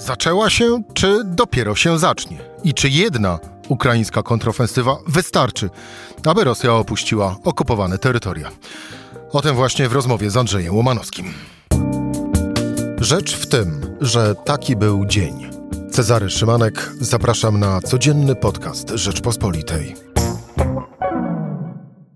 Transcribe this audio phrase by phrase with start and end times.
[0.00, 2.38] Zaczęła się, czy dopiero się zacznie?
[2.64, 5.70] I czy jedna ukraińska kontrofensywa wystarczy,
[6.24, 8.50] aby Rosja opuściła okupowane terytoria?
[9.32, 11.34] O tym właśnie w rozmowie z Andrzejem Łomanowskim.
[13.00, 15.50] Rzecz w tym, że taki był dzień.
[15.90, 19.94] Cezary Szymanek, zapraszam na codzienny podcast Rzeczpospolitej.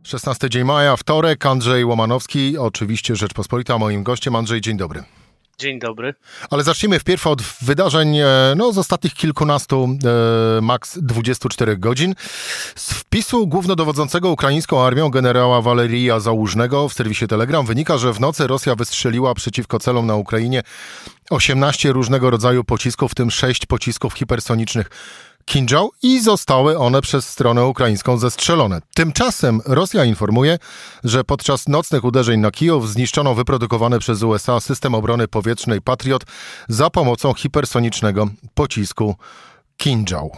[0.03, 4.37] 16 dzień maja, wtorek, Andrzej Łomanowski, oczywiście Rzeczpospolita, moim gościem.
[4.37, 5.05] Andrzej, dzień dobry.
[5.59, 6.15] Dzień dobry.
[6.51, 8.27] Ale zacznijmy wpierw od wydarzeń e,
[8.57, 9.89] no, z ostatnich kilkunastu,
[10.59, 12.15] e, maks 24 godzin.
[12.77, 18.47] Z wpisu głównodowodzącego ukraińską armią generała Waleria Załużnego w serwisie Telegram wynika, że w nocy
[18.47, 20.63] Rosja wystrzeliła przeciwko celom na Ukrainie
[21.31, 24.91] 18 różnego rodzaju pocisków, w tym 6 pocisków hipersonicznych
[25.45, 28.81] Kinjal i zostały one przez stronę ukraińską zestrzelone.
[28.95, 30.59] Tymczasem Rosja informuje,
[31.05, 36.25] że podczas nocnych uderzeń na Kijów zniszczono wyprodukowany przez USA system obrony powietrznej Patriot
[36.69, 39.17] za pomocą hipersonicznego pocisku
[39.77, 40.29] Kinjal.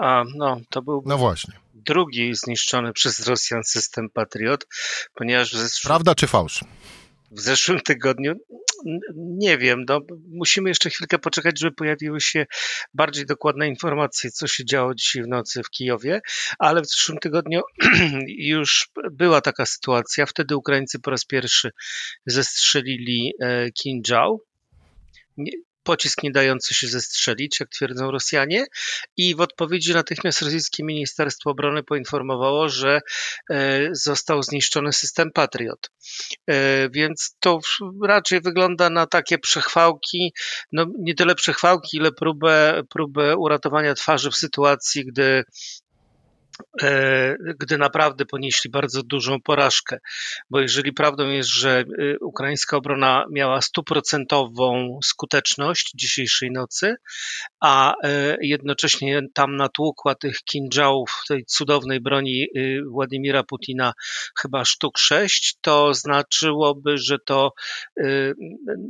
[0.00, 1.54] A, no, to był no właśnie.
[1.74, 4.66] drugi zniszczony przez Rosjan system Patriot,
[5.14, 5.54] ponieważ...
[5.82, 6.64] Prawda czy fałsz?
[7.32, 8.34] W zeszłym tygodniu.
[9.16, 12.46] Nie wiem, no, musimy jeszcze chwilkę poczekać, żeby pojawiły się
[12.94, 16.20] bardziej dokładne informacje, co się działo dzisiaj w nocy w Kijowie,
[16.58, 17.60] ale w zeszłym tygodniu
[18.38, 20.26] już była taka sytuacja.
[20.26, 21.70] Wtedy Ukraińcy po raz pierwszy
[22.26, 24.38] zestrzelili e, Kinjal
[25.82, 28.64] pocisk nie dający się zestrzelić, jak twierdzą Rosjanie.
[29.16, 33.00] I w odpowiedzi natychmiast rosyjskie Ministerstwo Obrony poinformowało, że
[33.50, 35.90] e, został zniszczony system Patriot.
[36.46, 37.58] E, więc to
[38.04, 40.32] raczej wygląda na takie przechwałki,
[40.72, 45.44] no nie tyle przechwałki, ile próbę, próbę uratowania twarzy w sytuacji, gdy
[47.58, 49.98] gdy naprawdę ponieśli bardzo dużą porażkę.
[50.50, 56.96] Bo jeżeli prawdą jest, że y, ukraińska obrona miała stuprocentową skuteczność dzisiejszej nocy,
[57.60, 62.46] a e, jednocześnie tam natłukła tych kinżałów, tej cudownej broni
[62.90, 63.92] Władimira Putina
[64.40, 67.52] chyba sztuk sześć, to znaczyłoby, że to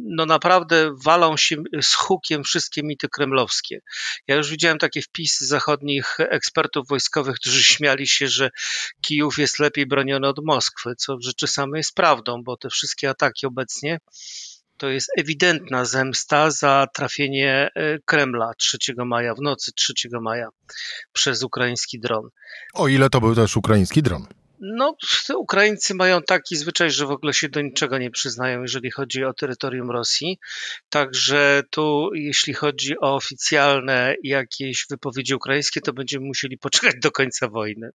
[0.04, 3.80] no naprawdę walą się z hukiem wszystkie mity kremlowskie.
[4.26, 8.50] Ja już widziałem takie wpisy zachodnich ekspertów wojskowych, którzy śmiali się, że
[9.06, 13.10] Kijów jest lepiej broniony od Moskwy, co w rzeczy samej jest prawdą, bo te wszystkie
[13.10, 13.98] ataki obecnie
[14.82, 20.48] to jest ewidentna zemsta za trafienie e, Kremla 3 maja, w nocy 3 maja
[21.12, 22.28] przez ukraiński dron.
[22.74, 24.26] O ile to był też ukraiński dron?
[24.64, 24.96] No,
[25.36, 29.34] Ukraińcy mają taki zwyczaj, że w ogóle się do niczego nie przyznają, jeżeli chodzi o
[29.34, 30.38] terytorium Rosji.
[30.88, 37.48] Także tu, jeśli chodzi o oficjalne jakieś wypowiedzi ukraińskie, to będziemy musieli poczekać do końca
[37.48, 37.90] wojny.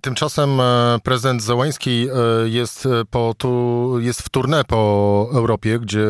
[0.00, 6.06] Tymczasem e, prezydent Załański e, jest, e, po, tu, jest w tournée po Europie, gdzie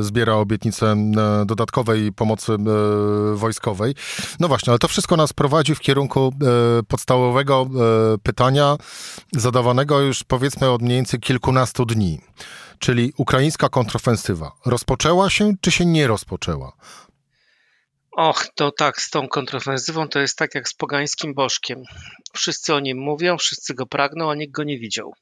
[0.00, 0.96] zbiera obietnice
[1.46, 2.56] dodatkowej pomocy
[3.34, 3.94] wojskowej.
[4.40, 6.32] No właśnie, ale to wszystko nas prowadzi w kierunku
[6.88, 7.66] podstawowego
[8.22, 8.76] pytania,
[9.32, 12.20] zadawanego już powiedzmy od mniej więcej kilkunastu dni.
[12.78, 16.72] Czyli ukraińska kontrofensywa rozpoczęła się, czy się nie rozpoczęła?
[18.18, 21.82] Och, to tak, z tą kontrofensywą to jest tak jak z pogańskim bożkiem.
[22.34, 25.14] Wszyscy o nim mówią, wszyscy go pragną, a nikt go nie widział.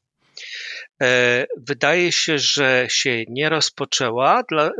[1.03, 4.71] E, wydaje się, że się nie rozpoczęła dla,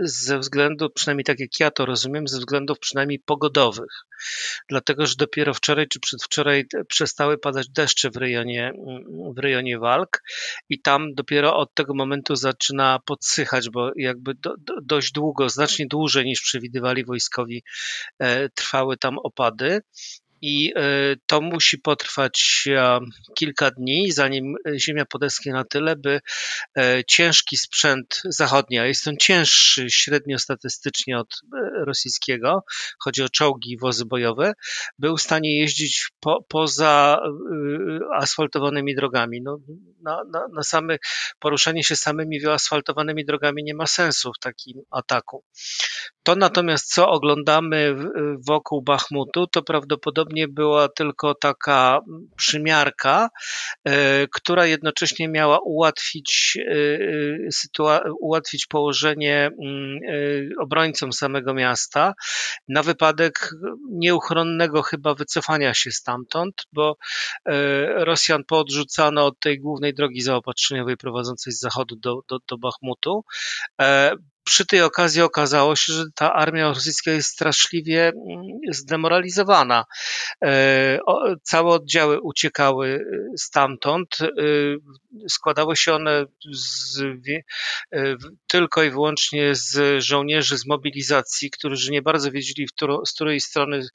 [0.00, 4.04] ze względu, przynajmniej tak jak ja to rozumiem, ze względów przynajmniej pogodowych.
[4.68, 8.72] Dlatego, że dopiero wczoraj czy przedwczoraj przestały padać deszcze w rejonie,
[9.36, 10.22] w rejonie walk
[10.68, 15.86] i tam dopiero od tego momentu zaczyna podsychać, bo jakby do, do, dość długo, znacznie
[15.86, 17.62] dłużej niż przewidywali wojskowi,
[18.18, 19.80] e, trwały tam opady
[20.44, 20.80] i e,
[21.26, 22.98] to musi potrwać e,
[23.34, 26.20] kilka dni, zanim Ziemia podeschnie na tyle, by
[26.78, 31.40] e, ciężki sprzęt zachodni, a jest on cięższy średnio statystycznie od
[31.86, 32.64] rosyjskiego,
[32.98, 34.52] chodzi o czołgi i wozy bojowe,
[34.98, 37.18] był w stanie jeździć po, poza
[38.14, 39.42] asfaltowanymi drogami.
[39.42, 39.58] No,
[40.02, 40.96] na, na, na same
[41.38, 45.44] poruszanie się samymi wyasfaltowanymi drogami nie ma sensu w takim ataku.
[46.22, 47.96] To natomiast, co oglądamy
[48.48, 52.00] wokół Bachmutu, to prawdopodobnie była tylko taka
[52.36, 53.28] przymiarka,
[53.84, 56.58] e, która jednocześnie miała ułatwić,
[57.78, 62.14] e, ułatwić położenie mm, e, obrońcom samego miasta
[62.68, 63.50] na wypadek
[63.90, 66.96] nieuchronnego chyba wycofania się stamtąd, bo
[67.96, 73.24] Rosjan poodrzucano od tej głównej drogi zaopatrzeniowej prowadzącej z zachodu do, do, do Bachmutu
[74.44, 78.14] przy tej okazji okazało się, że ta armia rosyjska jest straszliwie mm,
[78.70, 79.84] zdemoralizowana.
[80.44, 80.98] E,
[81.42, 83.04] całe oddziały uciekały
[83.36, 84.18] stamtąd.
[85.28, 87.00] Składały się one z,
[88.46, 92.68] tylko i wyłącznie z żołnierzy z mobilizacji, którzy nie bardzo wiedzieli,
[93.06, 93.86] z której strony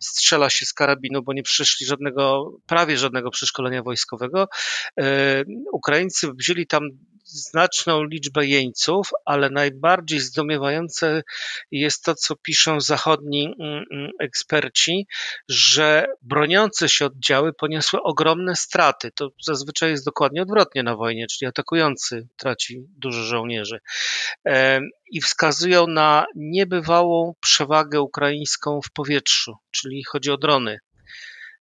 [0.00, 4.48] strzela się z karabinu, bo nie przeszli żadnego, prawie żadnego przeszkolenia wojskowego.
[5.72, 6.82] Ukraińcy wzięli tam
[7.26, 11.22] znaczną liczbę jeńców, ale najbardziej zdumiewające
[11.70, 15.06] jest to, co piszą zachodni mm, mm, eksperci,
[15.48, 19.10] że broniące się oddziały poniosły ogromne straty.
[19.14, 23.78] To zazwyczaj jest dokładnie odwrotnie na wojnie, czyli atakujący traci dużo żołnierzy.
[25.10, 30.78] I wskazują na niebywałą przewagę ukraińską w powietrzu, czyli chodzi o drony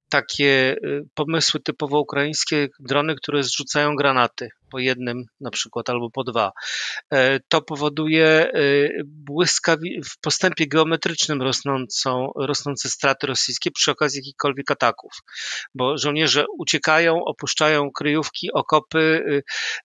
[0.10, 6.24] takie y, pomysły typowo ukraińskie, drony, które zrzucają granaty po jednym na przykład albo po
[6.24, 6.52] dwa.
[7.14, 14.72] E, to powoduje y, błyskawi- w postępie geometrycznym rosnącą, rosnące straty rosyjskie przy okazji jakichkolwiek
[14.72, 15.12] ataków,
[15.76, 19.44] bo żołnierze uciekają, opuszczają kryjówki, okopy,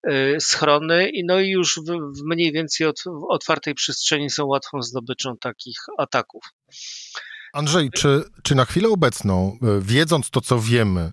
[0.08, 2.86] y, schrony i no i już w, mniej więcej
[3.28, 6.42] otwartej przestrzeni są łatwą zdobyczą takich ataków.
[7.52, 11.12] Andrzej, czy, czy na chwilę obecną, e, wiedząc to, co wiemy,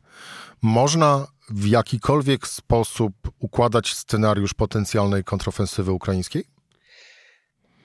[0.62, 6.44] można w jakikolwiek sposób układać scenariusz potencjalnej kontrofensywy ukraińskiej?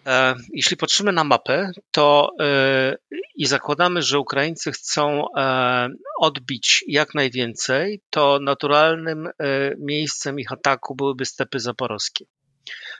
[0.06, 2.96] E, jeśli patrzymy na mapę, to e,
[3.34, 5.24] i zakładamy, że Ukraińcy chcą
[6.20, 9.28] odbić jak najwięcej, to naturalnym
[9.78, 12.24] miejscem ich ataku byłyby stepy zaporowskie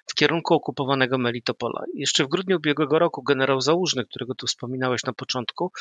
[0.07, 1.85] w kierunku okupowanego Melitopola.
[1.95, 5.73] Jeszcze w grudniu ubiegłego roku generał Załużny, którego tu wspominałeś na początku,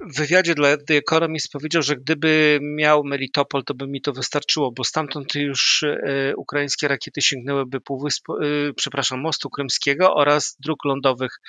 [0.00, 4.72] w wywiadzie dla The Economist powiedział, że gdyby miał Melitopol, to by mi to wystarczyło,
[4.72, 8.38] bo stamtąd już e, ukraińskie rakiety sięgnęłyby półwyspu, e,
[8.76, 11.40] przepraszam, mostu krymskiego oraz dróg lądowych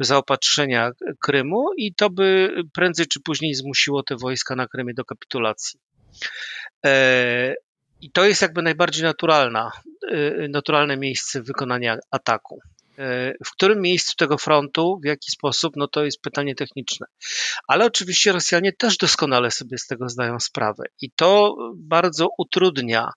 [0.00, 0.90] zaopatrzenia
[1.20, 5.80] Krymu i to by prędzej czy później zmusiło te wojska na Krymie do kapitulacji.
[8.00, 9.72] I to jest jakby najbardziej naturalna,
[10.12, 12.60] y, naturalne miejsce wykonania ataku.
[12.98, 17.06] Y, w którym miejscu tego frontu, w jaki sposób, no to jest pytanie techniczne.
[17.68, 23.10] Ale oczywiście Rosjanie też doskonale sobie z tego zdają sprawę i to bardzo utrudnia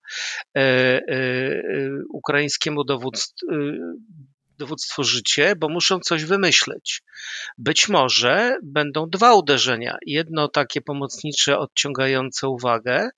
[0.58, 1.00] y,
[2.12, 3.46] ukraińskiemu dowództwu
[4.62, 7.02] dowództwo życie, bo muszą coś wymyśleć.
[7.58, 9.96] Być może będą dwa uderzenia.
[10.06, 13.08] Jedno takie pomocnicze, odciągające uwagę.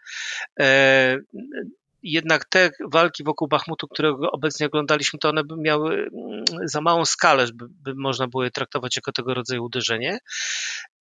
[0.60, 1.18] E,
[2.02, 7.04] jednak te walki wokół Bachmutu, które obecnie oglądaliśmy, to one by miały mm, za małą
[7.04, 10.18] skalę, by można było je traktować jako tego rodzaju uderzenie.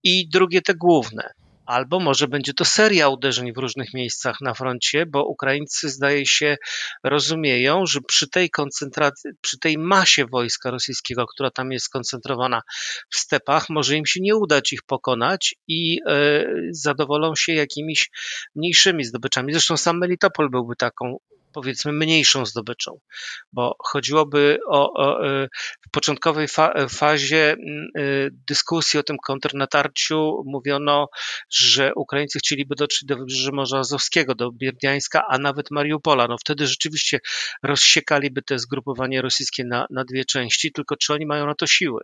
[0.03, 1.33] I drugie, te główne.
[1.65, 6.57] Albo może będzie to seria uderzeń w różnych miejscach na froncie, bo Ukraińcy zdaje się
[7.04, 12.62] rozumieją, że przy tej koncentracji, przy tej masie wojska rosyjskiego, która tam jest skoncentrowana
[13.10, 18.10] w stepach, może im się nie udać ich pokonać i y, zadowolą się jakimiś
[18.56, 19.54] mniejszymi zdobyczami.
[19.54, 21.18] Zresztą sam Melitopol byłby taką
[21.53, 23.00] powiedzmy mniejszą zdobyczą,
[23.53, 25.47] bo chodziłoby o, o e,
[25.88, 27.55] w początkowej fa fazie e,
[28.47, 31.07] dyskusji o tym kontrnatarciu mówiono,
[31.50, 36.27] że Ukraińcy chcieliby dotrzeć do wybrzeża Morza Azowskiego, do Bierdiańska, a nawet Mariupola.
[36.27, 37.19] No wtedy rzeczywiście
[37.63, 42.01] rozsiekaliby te zgrupowanie rosyjskie na, na dwie części, tylko czy oni mają na to siły?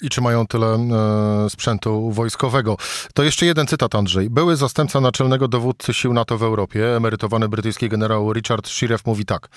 [0.00, 2.76] I czy mają tyle e, sprzętu wojskowego?
[3.14, 4.30] To jeszcze jeden cytat, Andrzej.
[4.30, 9.48] Były zastępca naczelnego dowódcy sił NATO w Europie, emerytowany brytyjski generał Richard Shiref mówi tak.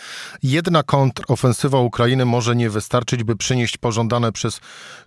[0.44, 4.60] Jedna kontrofensywa Ukrainy może nie wystarczyć, by przynieść pożądane przez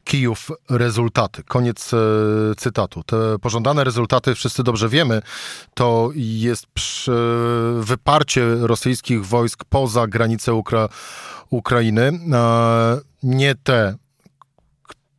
[0.05, 1.43] Kijów rezultaty.
[1.43, 1.97] Koniec e,
[2.57, 3.03] cytatu.
[3.03, 5.23] Te pożądane rezultaty, wszyscy dobrze wiemy,
[5.75, 7.13] to jest przy,
[7.81, 10.89] wyparcie rosyjskich wojsk poza granicę Ukra
[11.51, 12.13] Ukrainy.
[12.33, 13.95] E, nie te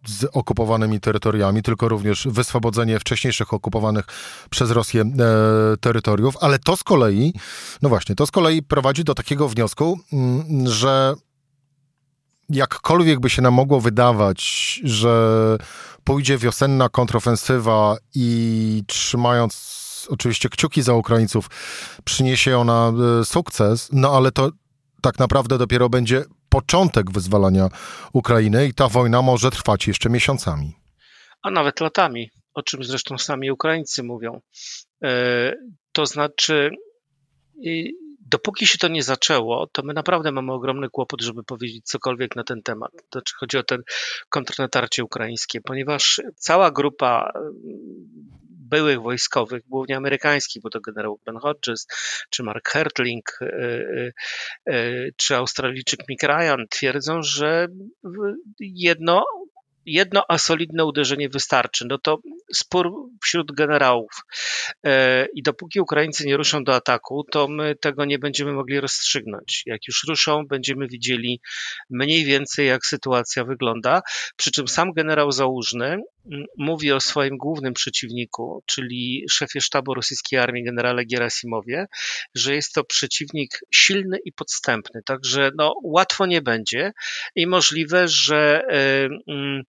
[0.09, 4.05] z okupowanymi terytoriami, tylko również wyswobodzenie wcześniejszych okupowanych
[4.49, 7.33] przez Rosję e, terytoriów, ale to z kolei,
[7.81, 11.13] no właśnie, to z kolei prowadzi do takiego wniosku, mm, że
[12.49, 14.41] jakkolwiek by się nam mogło wydawać,
[14.83, 15.57] że
[16.03, 21.49] pójdzie wiosenna kontrofensywa i trzymając oczywiście kciuki za Ukraińców,
[22.03, 24.51] przyniesie ona e, sukces, no ale to
[25.01, 27.69] tak naprawdę dopiero będzie początek wyzwalania
[28.13, 30.73] Ukrainy i ta wojna może trwać jeszcze miesiącami.
[31.41, 34.41] A nawet latami, o czym zresztą sami Ukraińcy mówią.
[35.03, 35.53] E,
[35.93, 36.71] to znaczy,
[38.19, 42.43] dopóki się to nie zaczęło, to my naprawdę mamy ogromny kłopot, żeby powiedzieć cokolwiek na
[42.43, 42.91] ten temat.
[42.91, 43.81] To znaczy, chodzi o ten
[44.29, 47.31] kontrnatarcie ukraińskie, ponieważ cała grupa
[48.69, 51.87] byłych wojskowych, głównie amerykańskich, bo to generał Ben Hodges,
[52.29, 53.39] czy Mark Hertling,
[55.17, 57.67] czy Australijczyk Mick Ryan twierdzą, że
[58.59, 59.25] jedno
[59.85, 61.85] jedno a solidne uderzenie wystarczy.
[61.89, 62.19] No to
[62.53, 62.91] spór
[63.23, 64.11] wśród generałów.
[64.85, 69.63] E, I dopóki Ukraińcy nie ruszą do ataku, to my tego nie będziemy mogli rozstrzygnąć.
[69.65, 71.41] Jak już ruszą, będziemy widzieli
[71.89, 74.01] mniej więcej, jak sytuacja wygląda.
[74.35, 75.97] Przy czym sam generał Załużny
[76.57, 81.85] mówi o swoim głównym przeciwniku, czyli szefie sztabu rosyjskiej armii, generale Gerasimowie,
[82.35, 85.01] że jest to przeciwnik silny i podstępny.
[85.05, 86.91] Także no, łatwo nie będzie
[87.35, 88.63] i możliwe, że.
[89.27, 89.63] Yy,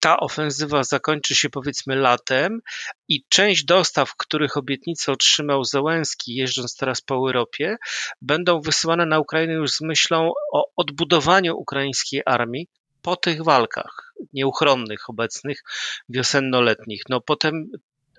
[0.00, 2.60] ta ofensywa zakończy się powiedzmy latem
[3.08, 7.76] i część dostaw, których obietnicę otrzymał Zełenski, jeżdżąc teraz po Europie,
[8.22, 12.68] będą wysyłane na Ukrainę już z myślą o odbudowaniu ukraińskiej armii
[13.02, 15.62] po tych walkach nieuchronnych, obecnych,
[16.08, 17.02] wiosennoletnich.
[17.08, 17.70] No potem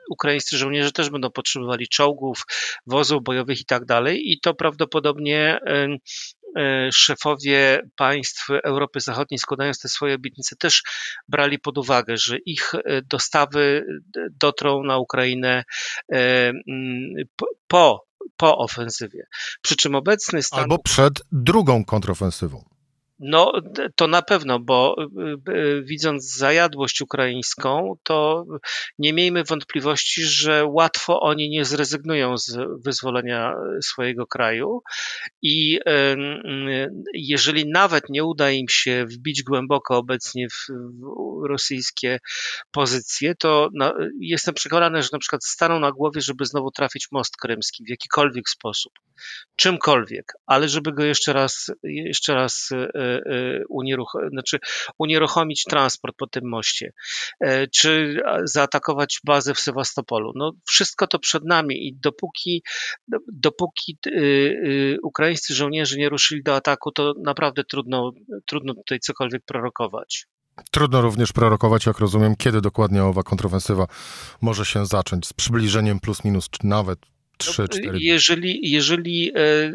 [0.09, 2.43] ukraińscy żołnierze też będą potrzebowali czołgów,
[2.87, 5.59] wozów bojowych i tak dalej i to prawdopodobnie
[6.93, 10.83] szefowie państw Europy Zachodniej, składając te swoje obietnice, też
[11.27, 13.85] brali pod uwagę, że ich e, dostawy
[14.31, 15.63] dotrą na Ukrainę
[16.11, 16.51] e,
[17.67, 18.05] po,
[18.37, 19.27] po ofensywie.
[19.61, 20.59] Przy czym obecny stan.
[20.59, 22.78] Albo przed drugą kontrofensywą.
[23.19, 23.53] No,
[23.95, 24.95] to na pewno, bo
[25.47, 28.45] y, y, widząc zajadłość ukraińską, to
[28.99, 34.81] nie miejmy wątpliwości, że łatwo oni nie zrezygnują z wyzwolenia swojego kraju.
[35.41, 35.79] I
[37.13, 40.67] jeżeli nawet nie uda im się wbić głęboko obecnie w
[41.47, 42.19] rosyjskie
[42.71, 43.69] pozycje, to
[44.19, 48.49] jestem przekonany, że na przykład staną na głowie, żeby znowu trafić most krymski w jakikolwiek
[48.49, 48.93] sposób,
[49.55, 53.08] czymkolwiek, ale żeby go jeszcze raz, jeszcze raz e,
[53.69, 54.59] unieruch znaczy
[54.97, 56.93] unieruchomić transport po tym moście,
[57.39, 60.31] e, czy zaatakować bazę w Sewastopolu.
[60.35, 62.63] No, wszystko to przed nami i dopóki,
[63.33, 64.11] dopóki e,
[65.03, 68.11] ukraińscy żołnierze nie ruszyli do ataku, to naprawdę trudno,
[68.45, 70.25] trudno tutaj cokolwiek prorokować.
[70.71, 73.87] Trudno również prorokować, jak rozumiem, kiedy dokładnie owa kontrowersywa
[74.41, 75.27] może się zacząć.
[75.27, 76.99] Z przybliżeniem plus minus, czy nawet
[77.39, 79.71] 3, 4 jeżeli, jeżeli, e, e,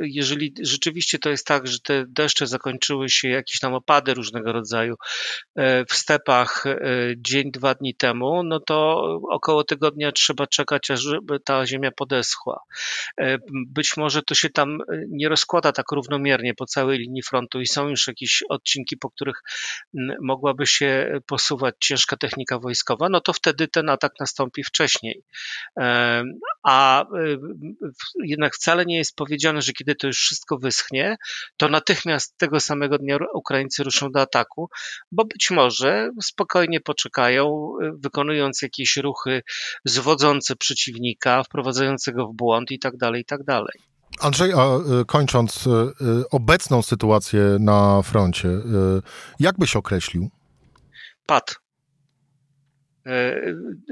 [0.00, 4.94] jeżeli rzeczywiście to jest tak, że te deszcze zakończyły się, jakieś tam opady różnego rodzaju
[5.56, 6.64] e, w stepach
[7.16, 11.06] dzień, dwa dni temu, no to około tygodnia trzeba czekać, aż
[11.44, 12.60] ta ziemia podeschła.
[13.68, 17.88] Być może to się tam nie rozkłada tak równomiernie po całej linii frontu i są
[17.88, 19.42] już jakieś odcinki, po których
[20.22, 25.22] mogłaby się posuwać ciężka technika wojskowa, no to wtedy ten atak nastąpi wcześniej.
[26.62, 27.38] A Y,
[28.24, 31.16] jednak wcale nie jest powiedziane, że kiedy to już wszystko wyschnie,
[31.56, 34.68] to natychmiast tego samego dnia Ukraińcy ruszą do ataku,
[35.12, 39.42] bo być może spokojnie poczekają, y, wykonując jakieś ruchy
[39.84, 43.78] zwodzące przeciwnika, wprowadzające go w błąd i tak dalej, i tak dalej.
[44.20, 45.68] Andrzej, a y, kończąc
[46.30, 48.48] obecną sytuację na froncie,
[49.40, 50.30] jak byś określił?
[51.26, 51.65] Pad.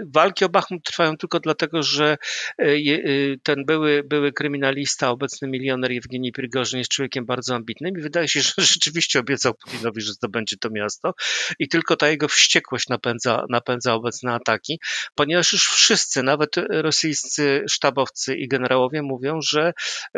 [0.07, 2.17] Walki o Bachmut trwają tylko dlatego, że
[2.59, 2.99] e, e,
[3.43, 8.41] ten były, były kryminalista, obecny milioner Jewgeni Prigorzyn jest człowiekiem bardzo ambitnym i wydaje się,
[8.47, 11.15] że rzeczywiście obiecał Putinowi, że zdobędzie to miasto
[11.59, 14.81] i tylko ta jego wściekłość napędza, napędza obecne ataki,
[15.15, 19.73] ponieważ już wszyscy, nawet rosyjscy sztabowcy i generałowie mówią, że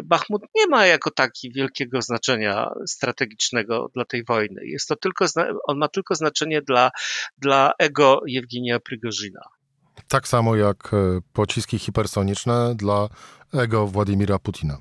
[0.05, 4.67] Bachmut nie ma jako taki wielkiego znaczenia strategicznego dla tej wojny.
[4.67, 5.27] Jest to tylko,
[5.67, 6.91] on ma tylko znaczenie dla,
[7.39, 9.41] dla ego Jewgenia Prigorzyna.
[10.09, 13.09] Tak samo jak e, pociski hipersoniczne dla
[13.55, 14.79] ego Władimira Putina.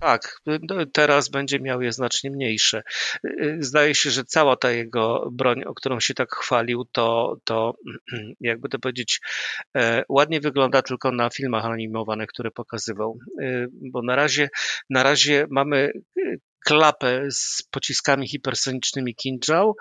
[0.00, 2.82] Tak, no, teraz będzie miał je znacznie mniejsze.
[3.24, 7.74] E, zdaje się, że cała ta jego broń, o którą się tak chwalił, to, to
[8.40, 9.20] jakby to powiedzieć,
[9.76, 13.18] e, ładnie wygląda tylko na filmach animowanych, które pokazywał.
[13.92, 14.48] Bo na razie,
[14.90, 15.92] na razie mamy
[16.64, 19.72] klapę z pociskami hipersonicznymi Kinjal.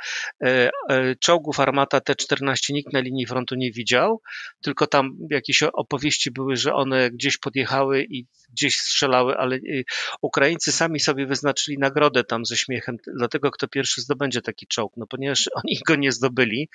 [0.44, 4.22] E, e, czołgów armata T-14 nikt na linii frontu nie widział,
[4.62, 9.84] tylko tam jakieś opowieści były, że one gdzieś podjechały i gdzieś strzelały, ale y,
[10.22, 14.94] Ukraińcy sami sobie wyznaczyli nagrodę tam ze śmiechem, dlatego kto pierwszy zdobędzie taki czołg.
[14.98, 16.70] No ponieważ oni go nie zdobyli,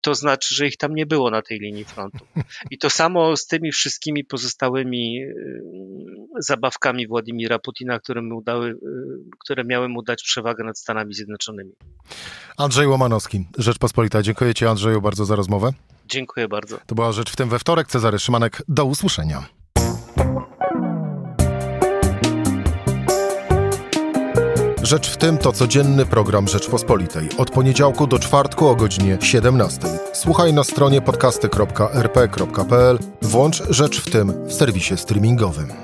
[0.00, 2.26] to znaczy, że ich tam nie było na tej linii frontu.
[2.70, 5.20] I to samo z tymi wszystkimi pozostałymi
[6.38, 8.76] zabawkami Władimira Putina, które, mu dały, y,
[9.54, 11.72] które miały mu dać przewagę nad Stanami Zjednoczonymi.
[12.56, 14.22] Andrzej Łomanowski, Rzeczpospolita.
[14.22, 15.72] Dziękuję Ci Andrzeju bardzo za rozmowę.
[16.06, 16.78] Dziękuję bardzo.
[16.86, 17.88] To była Rzecz w tym we wtorek.
[17.88, 18.62] Cezary Szymanek.
[18.68, 19.44] Do usłyszenia.
[24.82, 27.28] Rzecz w tym to codzienny program Rzeczpospolitej.
[27.38, 29.80] Od poniedziałku do czwartku o godzinie 17.
[30.12, 32.98] Słuchaj na stronie podcasty.rp.pl.
[33.22, 35.83] Włącz Rzecz w tym w serwisie streamingowym.